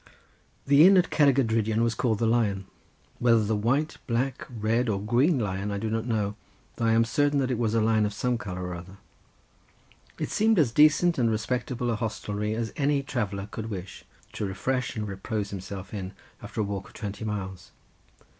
The 0.65 0.83
inn 0.87 0.97
at 0.97 1.11
Cerrig 1.11 1.37
y 1.37 1.43
Drudion 1.43 1.83
was 1.83 1.93
called 1.93 2.17
the 2.17 2.25
Lion—whether 2.25 3.45
the 3.45 3.55
white, 3.55 3.97
black, 4.07 4.47
red 4.49 4.89
or 4.89 4.99
green 4.99 5.37
Lion 5.37 5.69
I 5.69 5.77
do 5.77 5.91
not 5.91 6.07
know, 6.07 6.35
though 6.77 6.85
I 6.85 6.93
am 6.93 7.05
certain 7.05 7.37
that 7.37 7.51
it 7.51 7.59
was 7.59 7.75
a 7.75 7.81
lion 7.81 8.07
of 8.07 8.11
some 8.15 8.39
colour 8.39 8.63
or 8.69 8.73
other. 8.73 8.97
It 10.17 10.31
seemed 10.31 10.57
as 10.57 10.71
decent 10.71 11.19
and 11.19 11.29
respectable 11.29 11.91
a 11.91 11.95
hostelry 11.95 12.55
as 12.55 12.73
any 12.75 13.03
traveller 13.03 13.47
could 13.51 13.69
wish 13.69 14.03
to 14.33 14.45
refresh 14.47 14.95
and 14.95 15.07
repose 15.07 15.51
himself 15.51 15.93
in, 15.93 16.13
after 16.41 16.61
a 16.61 16.63
walk 16.63 16.87
of 16.87 16.93
twenty 16.95 17.23
miles. 17.23 17.69